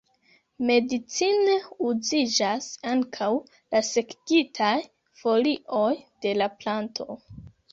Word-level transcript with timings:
Medicine 0.67 1.57
uziĝas 1.89 2.69
ankaŭ 2.93 3.29
la 3.59 3.83
sekigitaj 3.93 4.73
folioj 5.23 5.95
de 6.25 6.33
la 6.43 6.49
planto. 6.65 7.09